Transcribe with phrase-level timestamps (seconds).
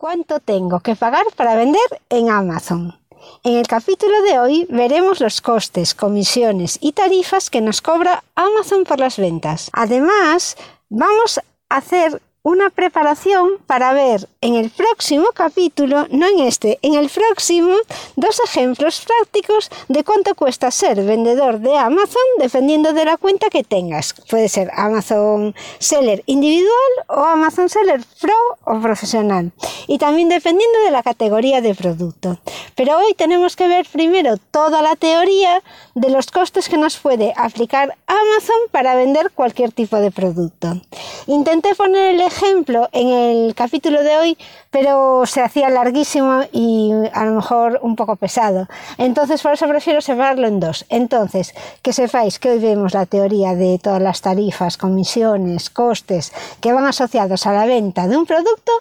[0.00, 2.96] ¿Cuánto tengo que pagar para vender en Amazon?
[3.42, 8.84] En el capítulo de hoy veremos los costes, comisiones y tarifas que nos cobra Amazon
[8.84, 9.70] por las ventas.
[9.72, 10.56] Además,
[10.88, 16.94] vamos a hacer una preparación para ver en el próximo capítulo, no en este, en
[16.94, 17.74] el próximo,
[18.16, 23.64] dos ejemplos prácticos de cuánto cuesta ser vendedor de Amazon dependiendo de la cuenta que
[23.64, 24.14] tengas.
[24.30, 28.34] Puede ser Amazon Seller individual o Amazon Seller Pro
[28.64, 29.52] o profesional.
[29.86, 32.38] Y también dependiendo de la categoría de producto.
[32.74, 35.62] Pero hoy tenemos que ver primero toda la teoría
[35.94, 40.80] de los costes que nos puede aplicar Amazon para vender cualquier tipo de producto.
[41.26, 44.38] Intenté poner el ejemplo en el capítulo de hoy,
[44.70, 48.68] pero se hacía larguísimo y a lo mejor un poco pesado.
[48.96, 50.86] Entonces, por eso prefiero separarlo en dos.
[50.88, 56.72] Entonces, que sepáis que hoy vemos la teoría de todas las tarifas, comisiones, costes que
[56.72, 58.72] van asociados a la venta de un producto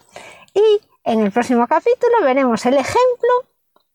[0.53, 3.30] y en el próximo capítulo veremos el ejemplo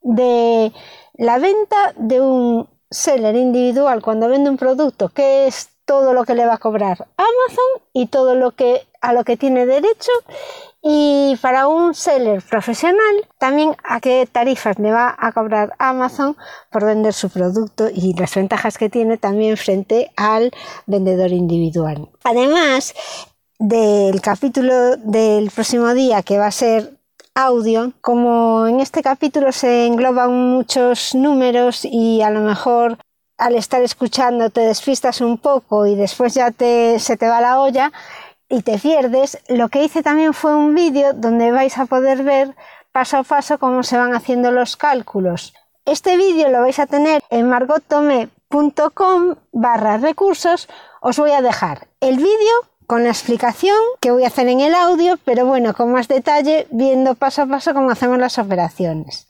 [0.00, 0.72] de
[1.14, 6.34] la venta de un seller individual cuando vende un producto que es todo lo que
[6.34, 10.12] le va a cobrar Amazon y todo lo que a lo que tiene derecho
[10.80, 16.36] y para un seller profesional también a qué tarifas le va a cobrar Amazon
[16.70, 20.50] por vender su producto y las ventajas que tiene también frente al
[20.86, 22.08] vendedor individual.
[22.24, 22.94] Además
[23.58, 26.96] del capítulo del próximo día que va a ser
[27.34, 32.98] audio, como en este capítulo se engloban muchos números y a lo mejor
[33.38, 37.60] al estar escuchando te despistas un poco y después ya te, se te va la
[37.60, 37.92] olla
[38.52, 42.54] y te pierdes, lo que hice también fue un vídeo donde vais a poder ver
[42.92, 45.54] paso a paso cómo se van haciendo los cálculos.
[45.86, 50.68] Este vídeo lo vais a tener en margotome.com barra recursos.
[51.00, 52.54] Os voy a dejar el vídeo
[52.86, 56.66] con la explicación que voy a hacer en el audio, pero bueno, con más detalle,
[56.70, 59.28] viendo paso a paso cómo hacemos las operaciones.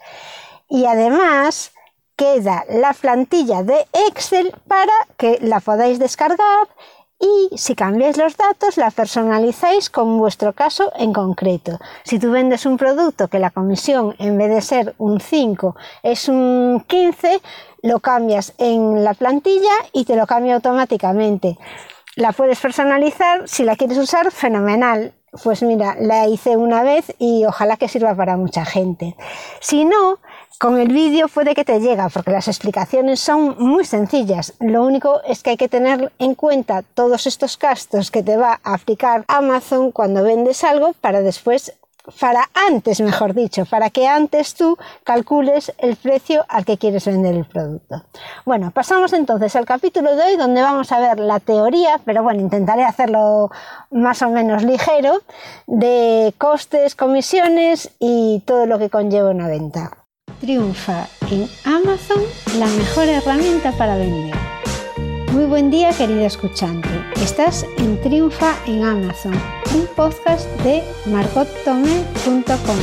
[0.69, 1.70] Y además
[2.17, 6.67] queda la plantilla de Excel para que la podáis descargar
[7.22, 11.78] y si cambiáis los datos la personalizáis con vuestro caso en concreto.
[12.02, 16.28] Si tú vendes un producto que la comisión en vez de ser un 5 es
[16.28, 17.40] un 15,
[17.83, 21.58] lo cambias en la plantilla y te lo cambia automáticamente.
[22.16, 25.14] La puedes personalizar, si la quieres usar, fenomenal.
[25.44, 29.16] Pues mira, la hice una vez y ojalá que sirva para mucha gente.
[29.60, 30.18] Si no,
[30.58, 34.55] con el vídeo puede que te llegue, porque las explicaciones son muy sencillas.
[34.61, 38.61] Lo único es que hay que tener en cuenta todos estos gastos que te va
[38.63, 41.74] a aplicar Amazon cuando vendes algo para después
[42.18, 47.34] para antes, mejor dicho, para que antes tú calcules el precio al que quieres vender
[47.34, 48.02] el producto.
[48.45, 52.40] Bueno, pasamos entonces al capítulo de hoy donde vamos a ver la teoría, pero bueno,
[52.40, 53.51] intentaré hacerlo
[53.90, 55.20] más o menos ligero,
[55.67, 60.02] de costes, comisiones y todo lo que conlleva una venta.
[60.42, 62.20] Triunfa en Amazon
[62.58, 64.35] la mejor herramienta para vender.
[65.30, 66.89] Muy buen día querido escuchante.
[67.23, 69.35] Estás en Triunfa en Amazon,
[69.73, 72.79] un podcast de margottome.com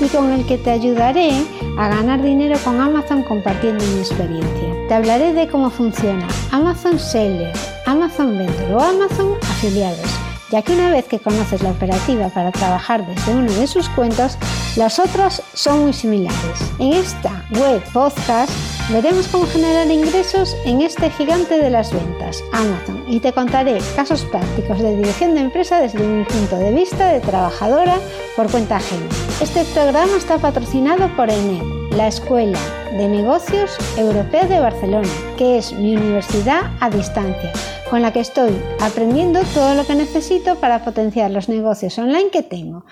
[0.00, 1.30] y con el que te ayudaré
[1.78, 4.74] a ganar dinero con Amazon compartiendo mi experiencia.
[4.88, 7.52] Te hablaré de cómo funciona Amazon Seller,
[7.86, 10.10] Amazon Vendor o Amazon Afiliados,
[10.50, 14.38] ya que una vez que conoces la operativa para trabajar desde uno de sus cuentos,
[14.76, 16.60] las otras son muy similares.
[16.78, 18.50] En esta web podcast
[18.90, 24.24] veremos cómo generar ingresos en este gigante de las ventas, Amazon, y te contaré casos
[24.24, 27.98] prácticos de dirección de empresa desde mi punto de vista de trabajadora
[28.36, 29.06] por cuenta ajena.
[29.40, 32.58] Este programa está patrocinado por ENED, la Escuela
[32.92, 37.52] de Negocios Europea de Barcelona, que es mi universidad a distancia,
[37.90, 42.42] con la que estoy aprendiendo todo lo que necesito para potenciar los negocios online que
[42.42, 42.84] tengo.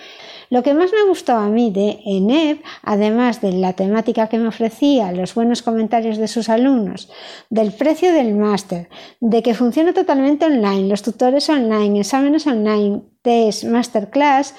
[0.50, 4.48] Lo que más me gustó a mí de ENEP, además de la temática que me
[4.48, 7.10] ofrecía, los buenos comentarios de sus alumnos,
[7.50, 8.88] del precio del máster,
[9.20, 14.54] de que funciona totalmente online, los tutores online, exámenes online, test, masterclass,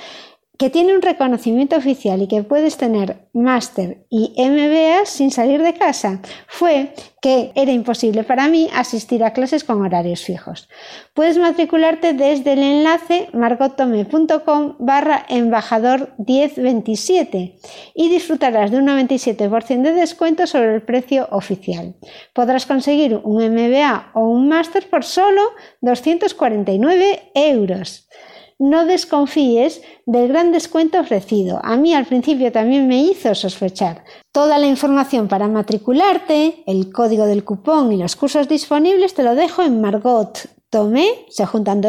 [0.57, 5.73] que tiene un reconocimiento oficial y que puedes tener máster y MBA sin salir de
[5.73, 10.69] casa fue que era imposible para mí asistir a clases con horarios fijos.
[11.13, 17.57] Puedes matricularte desde el enlace margotome.com barra embajador 1027
[17.95, 21.95] y disfrutarás de un 97% de descuento sobre el precio oficial.
[22.33, 25.41] Podrás conseguir un MBA o un máster por solo
[25.81, 28.07] 249 euros
[28.57, 31.59] no desconfíes del gran descuento ofrecido.
[31.63, 34.03] A mí al principio también me hizo sospechar.
[34.31, 39.35] Toda la información para matricularte, el código del cupón y los cursos disponibles te lo
[39.35, 41.81] dejo en margottome, se juntan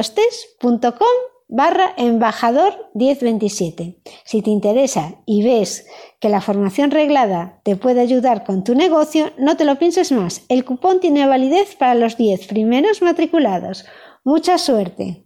[1.49, 4.01] barra embajador 1027.
[4.25, 5.87] Si te interesa y ves
[6.19, 10.43] que la formación reglada te puede ayudar con tu negocio, no te lo pienses más.
[10.49, 13.85] El cupón tiene validez para los 10 primeros matriculados.
[14.25, 15.26] Mucha suerte.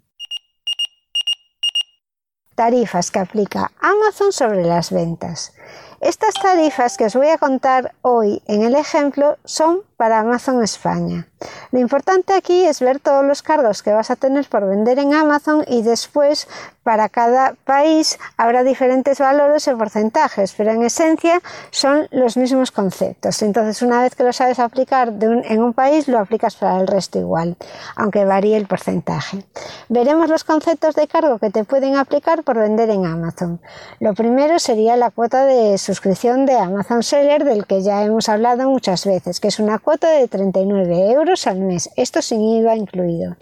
[2.61, 5.55] Tarifas que aplica Amazon sobre las ventas.
[6.03, 11.27] Estas tarifas que os voy a contar hoy en el ejemplo son para Amazon España.
[11.73, 15.13] Lo importante aquí es ver todos los cargos que vas a tener por vender en
[15.13, 16.49] Amazon y después
[16.83, 23.43] para cada país habrá diferentes valores o porcentajes, pero en esencia son los mismos conceptos.
[23.43, 27.19] Entonces, una vez que lo sabes aplicar en un país, lo aplicas para el resto
[27.19, 27.57] igual,
[27.95, 29.45] aunque varíe el porcentaje.
[29.91, 33.61] Veremos los conceptos de cargo que te pueden aplicar por vender en Amazon.
[33.99, 38.69] Lo primero sería la cuota de suscripción de Amazon Seller, del que ya hemos hablado
[38.71, 43.37] muchas veces, que es una cuota de 39 euros al mes, esto sin IVA incluido.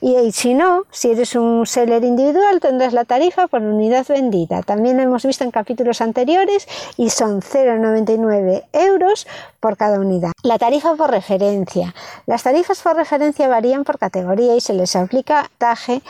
[0.00, 4.62] Y, si no, si eres un seller individual, tendrás la tarifa por unidad vendida.
[4.62, 9.26] También lo hemos visto en capítulos anteriores y son 0,99 euros
[9.60, 10.32] por cada unidad.
[10.42, 11.94] La tarifa por referencia.
[12.26, 16.02] Las tarifas por referencia varían por categoría y se les aplica taje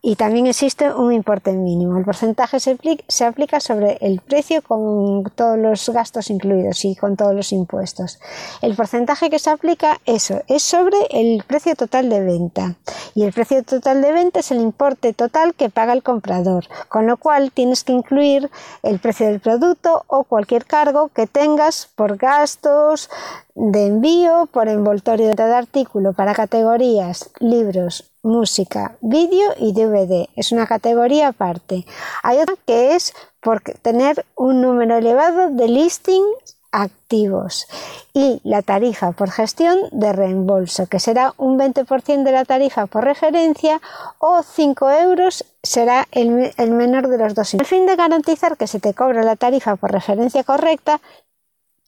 [0.00, 1.98] y también existe un importe mínimo.
[1.98, 2.78] El porcentaje se,
[3.08, 8.18] se, aplica sobre el precio con todos los gastos incluidos y con todos los impuestos.
[8.62, 12.76] El porcentaje que se aplica, eso, es sobre el precio total de venta.
[13.14, 17.06] Y el precio total de venta es el importe total que paga el comprador, con
[17.06, 18.50] lo cual tienes que incluir
[18.82, 23.10] el precio del producto o cualquier cargo que tengas por gastos,
[23.58, 30.28] de envío por envoltorio de artículo para categorías libros, música, vídeo y DVD.
[30.36, 31.86] Es una categoría aparte.
[32.22, 37.66] Hay otra que es por tener un número elevado de listings activos
[38.12, 43.04] y la tarifa por gestión de reembolso, que será un 20% de la tarifa por
[43.04, 43.80] referencia
[44.18, 47.54] o 5 euros será el, menor de los dos.
[47.54, 51.00] Al fin de garantizar que se te cobra la tarifa por referencia correcta,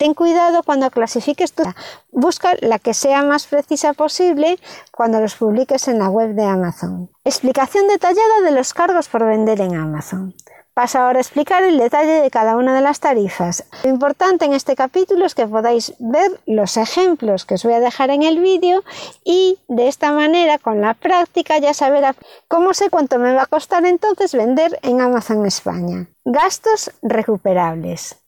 [0.01, 1.63] Ten cuidado cuando clasifiques tu...
[2.11, 4.59] Busca la que sea más precisa posible
[4.91, 7.11] cuando los publiques en la web de Amazon.
[7.23, 10.35] Explicación detallada de los cargos por vender en Amazon.
[10.73, 13.65] Paso ahora a explicar el detalle de cada una de las tarifas.
[13.85, 17.81] Lo importante en este capítulo es que podáis ver los ejemplos que os voy a
[17.81, 18.83] dejar en el vídeo
[19.23, 22.17] y de esta manera con la práctica ya saber
[22.49, 26.07] cómo sé cuánto me va a costar entonces vender en Amazon España.
[26.25, 28.20] Gastos recuperables.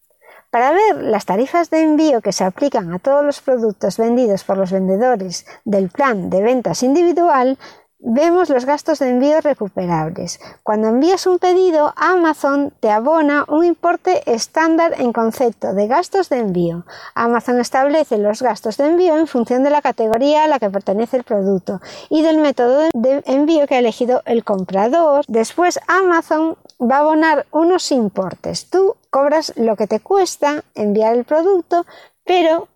[0.53, 4.59] Para ver las tarifas de envío que se aplican a todos los productos vendidos por
[4.59, 7.57] los vendedores del plan de ventas individual,
[8.03, 10.41] vemos los gastos de envío recuperables.
[10.63, 16.39] Cuando envías un pedido, Amazon te abona un importe estándar en concepto de gastos de
[16.39, 16.85] envío.
[17.15, 21.17] Amazon establece los gastos de envío en función de la categoría a la que pertenece
[21.17, 25.25] el producto y del método de envío que ha elegido el comprador.
[25.29, 28.69] Después Amazon va a abonar unos importes.
[28.69, 31.87] Tú cobras lo que te cuesta enviar el producto,
[32.25, 32.69] pero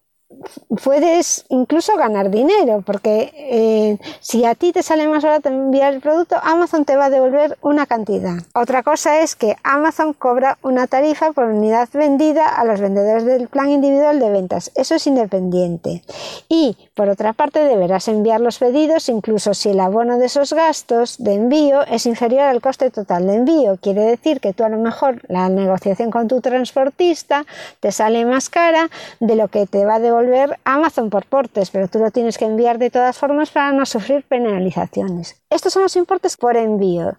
[0.83, 6.01] puedes incluso ganar dinero, porque eh, si a ti te sale más barato enviar el
[6.01, 8.35] producto, Amazon te va a devolver una cantidad.
[8.55, 13.49] Otra cosa es que Amazon cobra una tarifa por unidad vendida a los vendedores del
[13.49, 14.73] plan individual de ventas.
[14.75, 16.03] Eso es independiente.
[16.49, 21.17] Y por otra parte, deberás enviar los pedidos incluso si el abono de esos gastos
[21.19, 23.79] de envío es inferior al coste total de envío.
[23.81, 27.47] Quiere decir que tú a lo mejor la negociación con tu transportista
[27.81, 31.71] te sale más cara de lo que te va a devolver volver Amazon por portes,
[31.71, 35.43] pero tú lo tienes que enviar de todas formas para no sufrir penalizaciones.
[35.51, 37.17] Estos son los importes por envío.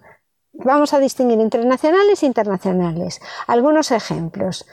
[0.54, 3.20] Vamos a distinguir entre nacionales e internacionales.
[3.46, 4.66] Algunos ejemplos.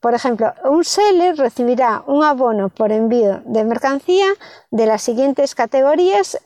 [0.00, 4.26] Por ejemplo, un seller recibirá un abono por envío de mercancía
[4.70, 6.38] de las siguientes categorías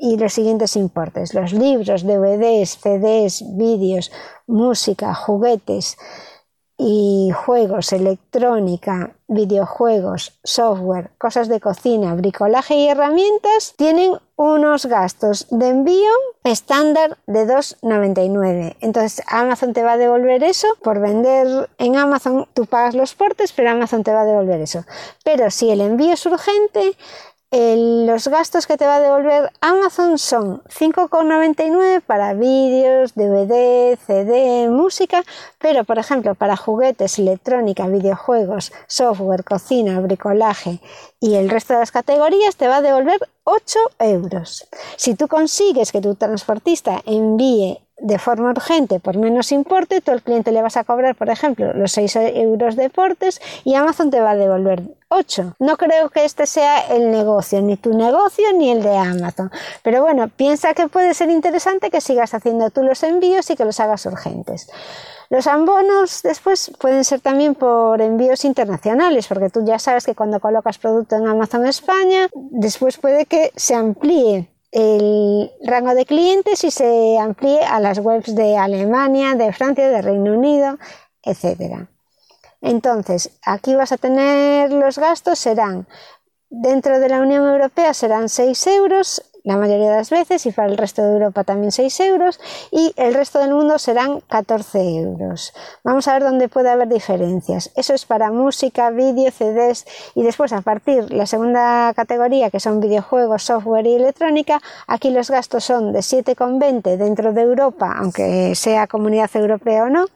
[0.00, 1.34] y los siguientes importes.
[1.34, 4.10] Los libros, DVDs, CDs, vídeos,
[4.46, 5.96] música, juguetes,
[6.76, 15.68] y juegos, electrónica, videojuegos, software, cosas de cocina, bricolaje y herramientas tienen unos gastos de
[15.68, 16.10] envío
[16.42, 18.76] estándar de 2,99.
[18.80, 22.48] Entonces Amazon te va a devolver eso por vender en Amazon.
[22.54, 24.84] Tú pagas los portes, pero Amazon te va a devolver eso.
[25.24, 26.96] Pero si el envío es urgente,
[27.56, 35.22] los gastos que te va a devolver Amazon son 5,99 para vídeos, DVD, CD, música,
[35.58, 40.80] pero por ejemplo para juguetes, electrónica, videojuegos, software, cocina, bricolaje
[41.20, 44.66] y el resto de las categorías te va a devolver 8 euros.
[44.96, 50.22] Si tú consigues que tu transportista envíe de forma urgente por menos importe, tú al
[50.22, 54.20] cliente le vas a cobrar, por ejemplo, los 6 euros de portes y Amazon te
[54.20, 55.56] va a devolver 8.
[55.60, 59.50] No creo que este sea el negocio, ni tu negocio ni el de Amazon.
[59.82, 63.64] Pero bueno, piensa que puede ser interesante que sigas haciendo tú los envíos y que
[63.64, 64.68] los hagas urgentes.
[65.30, 70.40] Los abonos después pueden ser también por envíos internacionales, porque tú ya sabes que cuando
[70.40, 76.70] colocas producto en Amazon España, después puede que se amplíe el rango de clientes y
[76.70, 80.78] se amplíe a las webs de Alemania, de Francia, de Reino Unido,
[81.22, 81.86] etc.
[82.60, 85.86] Entonces, aquí vas a tener los gastos, serán
[86.62, 90.68] dentro de la Unión Europea serán 6 euros, la mayoría de las veces y para
[90.68, 92.40] el resto de Europa también 6 euros
[92.72, 95.52] y el resto del mundo serán 14 euros.
[95.84, 97.70] Vamos a ver dónde puede haber diferencias.
[97.76, 99.84] Eso es para música, vídeo, CDs
[100.14, 105.30] y después a partir la segunda categoría que son videojuegos, software y electrónica, aquí los
[105.30, 110.06] gastos son de 7,20 dentro de Europa, aunque sea comunidad europea o no,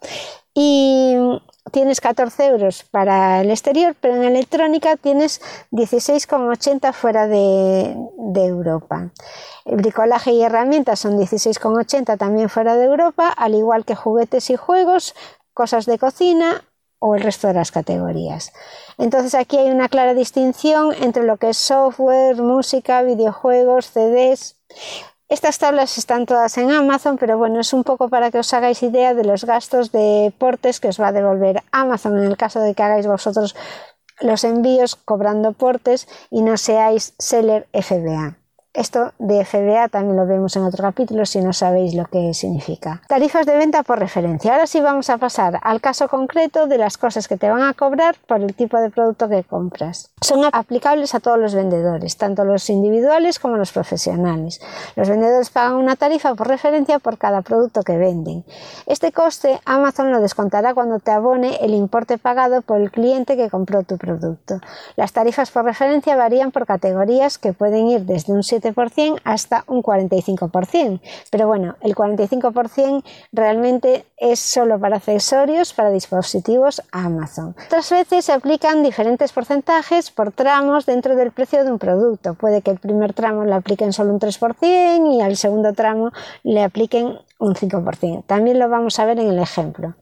[1.78, 9.12] tienes 14 euros para el exterior, pero en electrónica tienes 16,80 fuera de, de, Europa.
[9.64, 14.56] El bricolaje y herramientas son 16,80 también fuera de Europa, al igual que juguetes y
[14.56, 15.14] juegos,
[15.54, 16.64] cosas de cocina
[16.99, 18.52] o el resto de las categorías.
[18.99, 24.56] Entonces aquí hay una clara distinción entre lo que es software, música, videojuegos, CDs.
[25.28, 28.82] Estas tablas están todas en Amazon, pero bueno, es un poco para que os hagáis
[28.82, 32.61] idea de los gastos de portes que os va a devolver Amazon en el caso
[32.61, 33.54] de que hagáis vosotros
[34.20, 38.38] los envíos cobrando portes y no seáis seller FBA.
[38.75, 43.00] Esto de FBA también lo vemos en otro capítulo si no sabéis lo que significa.
[43.08, 44.52] Tarifas de venta por referencia.
[44.52, 47.72] Ahora sí vamos a pasar al caso concreto de las cosas que te van a
[47.72, 50.10] cobrar por el tipo de producto que compras.
[50.20, 54.60] Son aplicables a todos los vendedores, tanto los individuales como los profesionales.
[54.96, 58.44] Los vendedores pagan una tarifa por referencia por cada producto que venden.
[58.87, 63.48] Este coste Amazon lo descontará cuando te abone el importe pagado por el cliente que
[63.48, 64.60] compró tu producto.
[64.96, 68.57] Las tarifas por referencia varían por categorías que pueden ir desde un 7
[69.24, 71.00] hasta un 45%.
[71.30, 77.54] Pero bueno, el 45% realmente es solo para accesorios para dispositivos Amazon.
[77.66, 82.34] Otras veces se aplican diferentes porcentajes por tramos dentro del precio de un producto.
[82.34, 86.10] Puede que el primer tramo le apliquen solo un 3% y al segundo tramo
[86.42, 88.24] le apliquen un 5%.
[88.26, 89.94] También lo vamos a ver en el ejemplo.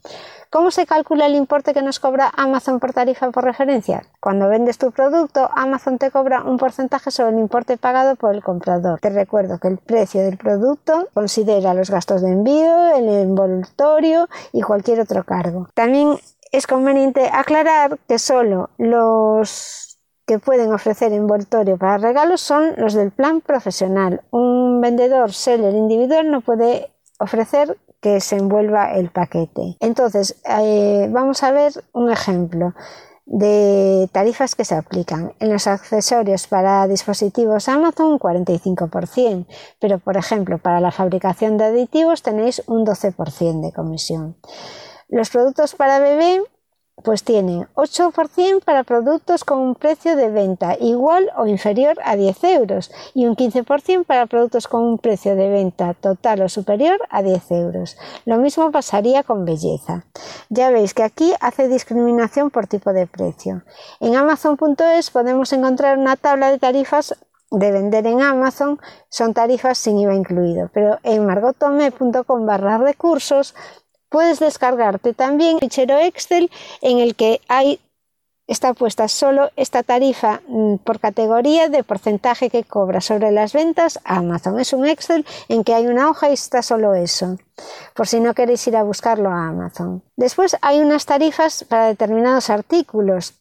[0.56, 4.06] ¿Cómo se calcula el importe que nos cobra Amazon por tarifa por referencia?
[4.20, 8.42] Cuando vendes tu producto, Amazon te cobra un porcentaje sobre el importe pagado por el
[8.42, 8.98] comprador.
[9.00, 14.62] Te recuerdo que el precio del producto considera los gastos de envío, el envoltorio y
[14.62, 15.68] cualquier otro cargo.
[15.74, 16.18] También
[16.50, 23.10] es conveniente aclarar que solo los que pueden ofrecer envoltorio para regalos son los del
[23.10, 24.22] plan profesional.
[24.30, 29.76] Un vendedor seller individual no puede ofrecer que se envuelva el paquete.
[29.80, 32.74] Entonces, eh, vamos a ver un ejemplo
[33.26, 35.32] de tarifas que se aplican.
[35.40, 39.46] En los accesorios para dispositivos Amazon un 45%,
[39.80, 44.36] pero por ejemplo para la fabricación de aditivos tenéis un 12% de comisión.
[45.08, 46.40] Los productos para bebé
[47.02, 52.44] pues tiene 8% para productos con un precio de venta igual o inferior a 10
[52.44, 57.22] euros y un 15% para productos con un precio de venta total o superior a
[57.22, 57.96] 10 euros.
[58.24, 60.04] Lo mismo pasaría con belleza.
[60.48, 63.62] Ya veis que aquí hace discriminación por tipo de precio.
[64.00, 67.14] En amazon.es podemos encontrar una tabla de tarifas
[67.50, 73.54] de vender en Amazon son tarifas sin IVA incluido, pero en margotome.com barra recursos
[74.16, 77.80] Puedes descargarte también un fichero Excel en el que hay
[78.46, 84.00] está puesta solo esta tarifa mm, por categoría de porcentaje que cobra sobre las ventas
[84.04, 84.58] a Amazon.
[84.58, 87.36] Es un Excel en que hay una hoja y está solo eso,
[87.94, 90.02] por si no queréis ir a buscarlo a Amazon.
[90.16, 93.34] Después hay unas tarifas para determinados artículos.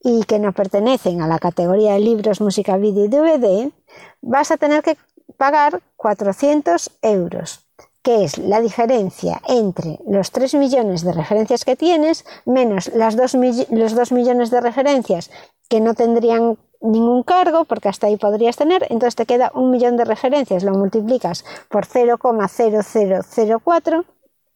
[0.00, 3.72] y que no pertenecen a la categoría de libros, música, vídeo y DVD,
[4.20, 4.96] vas a tener que
[5.36, 7.66] pagar 400 euros,
[8.02, 14.12] que es la diferencia entre los 3 millones de referencias que tienes menos los 2
[14.12, 15.28] millones de referencias
[15.68, 19.96] que no tendrían ningún cargo, porque hasta ahí podrías tener, entonces te queda un millón
[19.96, 24.04] de referencias, lo multiplicas por 0,0004,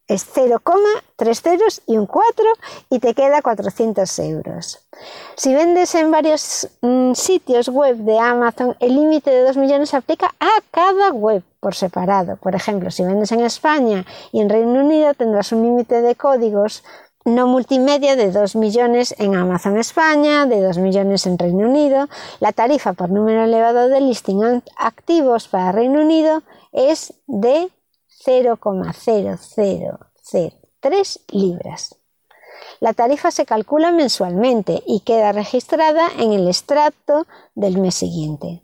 [0.09, 0.63] es 0,
[1.17, 2.45] tres ceros y un 4
[2.91, 4.87] y te queda 400 euros.
[5.35, 9.97] Si vendes en varios mm, sitios web de Amazon, el límite de 2 millones se
[9.97, 12.37] aplica a cada web por separado.
[12.37, 16.85] Por ejemplo, si vendes en España y en Reino Unido tendrás un límite de códigos
[17.27, 22.09] no multimedia de 2 millones en Amazon España, de 2 millones en Reino Unido.
[22.39, 27.69] La tarifa por número elevado de listing activos para Reino Unido es de
[28.25, 31.97] 0,0003 libras.
[32.79, 38.63] La tarifa se calcula mensualmente y queda registrada en el extracto del mes siguiente.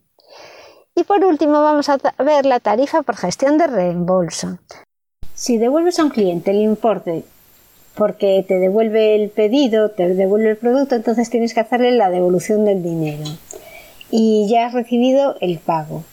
[0.94, 4.60] Y por último vamos a ver la tarifa por gestión de reembolso.
[5.34, 7.24] Si devuelves a un cliente el importe
[7.94, 12.64] porque te devuelve el pedido, te devuelve el producto, entonces tienes que hacerle la devolución
[12.64, 13.24] del dinero.
[14.10, 16.04] Y ya has recibido el pago.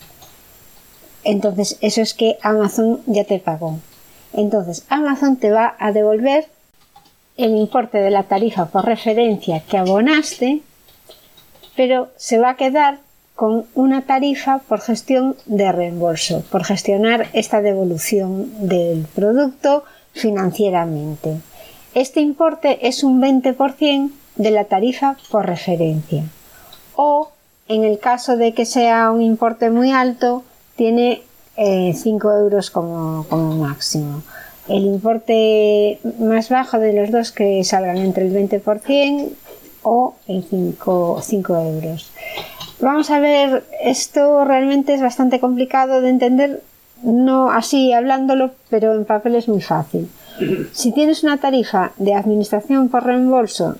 [1.24, 3.80] Entonces, eso es que Amazon ya te pagó.
[4.34, 6.48] Entonces, Amazon te va a devolver
[7.38, 10.62] el importe de la tarifa por referencia que abonaste,
[11.76, 13.00] pero se va a quedar
[13.36, 21.38] con una tarifa por gestión de reembolso, por gestionar esta devolución del producto financieramente.
[22.00, 26.24] Este importe es un 20% de la tarifa por referencia.
[26.96, 27.28] O,
[27.67, 30.45] en el caso de que sea un importe muy alto,
[30.78, 31.24] tiene
[31.58, 33.26] 5 eh, euros como,
[33.58, 34.24] máximo.
[34.69, 39.32] El importe más bajo de los dos que salgan entre el 20%
[39.84, 42.12] o en 5, 5 euros.
[42.80, 46.63] Vamos a ver, esto realmente es bastante complicado de entender,
[47.04, 50.10] no así hablándolo, pero en papel es muy fácil.
[50.73, 53.75] Si tienes una tarifa de administración por reembolso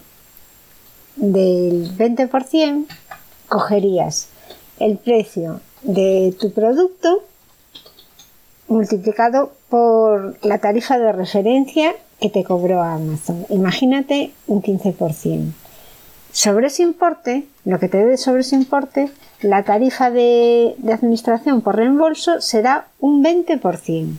[1.15, 2.86] del 20%,
[3.48, 4.30] cogerías
[4.80, 7.24] el precio de tu producto
[8.67, 13.45] multiplicado por la tarifa de referencia que te cobró Amazon.
[13.50, 15.52] Imagínate un 15%.
[16.32, 19.10] Sobre ese importe, lo que te dé sobre ese importe,
[19.41, 24.15] la tarifa de, de administración por reembolso será un 20%.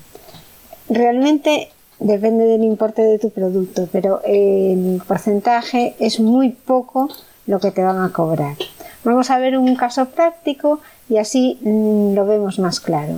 [0.89, 1.71] Realmente
[2.01, 7.09] depende del importe de tu producto, pero el porcentaje es muy poco
[7.47, 8.57] lo que te van a cobrar.
[9.05, 13.15] Vamos a ver un caso práctico y así mm, lo vemos más claro.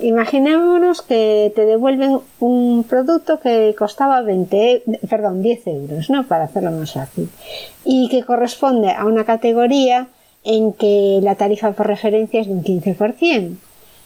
[0.00, 6.24] Imaginémonos que te devuelven un producto que costaba 20, perdón, 10 euros, ¿no?
[6.26, 7.28] Para hacerlo más fácil.
[7.84, 10.08] Y que corresponde a una categoría
[10.42, 13.56] en que la tarifa por referencia es de un 15%.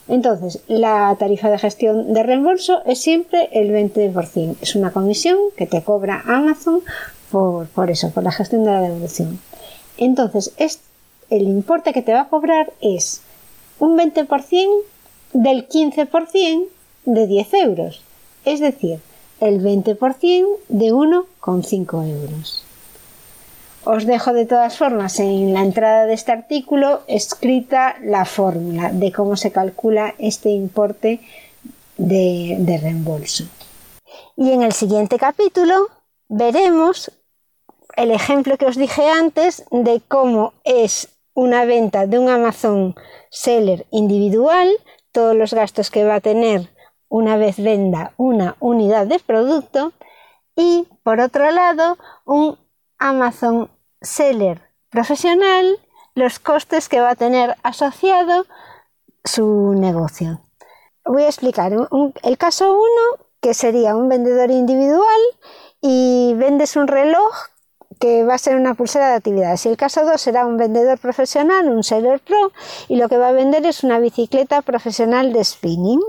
[0.09, 4.57] Entonces, la tarifa de gestión de reembolso es siempre el 20%.
[4.63, 6.81] Es una comisión que te cobra Amazon
[7.31, 9.39] por, eso, por la gestión de la devolución.
[9.99, 10.53] Entonces,
[11.29, 13.21] el importe que te va a cobrar es
[13.79, 14.69] un 20%
[15.35, 16.67] del 15%
[17.05, 18.03] de 10 euros.
[18.45, 19.01] Es decir,
[19.41, 22.65] el 20% de 1,5 euros.
[23.91, 29.11] Os dejo de todas formas en la entrada de este artículo escrita la fórmula de
[29.13, 31.23] cómo se calcula este importe
[31.97, 33.45] de, reembolso.
[34.37, 35.89] Y en el siguiente capítulo
[36.29, 37.11] veremos
[37.97, 42.95] el ejemplo que os dije antes de cómo es una venta de un Amazon
[43.31, 44.69] Seller individual,
[45.13, 46.69] todos los gastos que va a tener
[47.09, 49.95] una vez venda una unidad de producto
[50.55, 51.97] y por otro lado
[52.27, 52.59] un
[52.99, 53.71] Amazon
[54.01, 55.79] seller profesional
[56.15, 58.47] los costes que va a tener asociado
[59.25, 60.41] su negocio.
[61.05, 61.73] Voy a explicar.
[62.23, 62.83] el caso 1
[63.41, 65.21] que sería un vendedor individual
[65.81, 67.33] y vendes un reloj
[68.01, 69.65] que va a ser una pulsera de actividades.
[69.67, 72.53] Y el caso 2 será un vendedor profesional, un seller pro,
[72.89, 76.01] y lo que va a vender es una bicicleta profesional de spinning.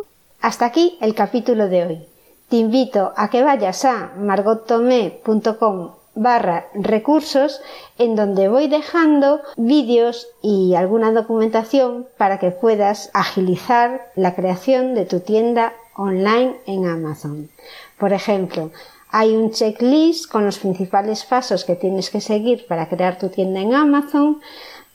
[0.41, 2.07] Hasta aquí el capítulo de hoy.
[2.49, 7.61] Te invito a que vayas a margottomé.com barra recursos
[7.97, 15.05] en donde voy dejando vídeos y alguna documentación para que puedas agilizar la creación de
[15.05, 17.49] tu tienda online en Amazon.
[17.97, 18.71] Por ejemplo,
[19.09, 23.61] hay un checklist con los principales pasos que tienes que seguir para crear tu tienda
[23.61, 24.39] en Amazon.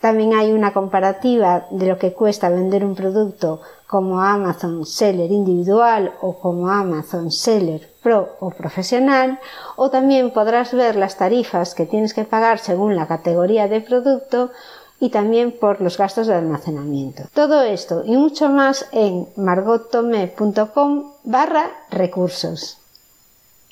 [0.00, 3.60] También hay una comparativa de lo que cuesta vender un producto
[3.94, 9.38] como Amazon Seller individual o como Amazon Seller Pro o profesional.
[9.76, 14.50] O también podrás ver las tarifas que tienes que pagar según la categoría de producto
[14.98, 17.22] y también por los gastos de almacenamiento.
[17.34, 22.83] Todo esto y mucho más en margotome.com barra recursos.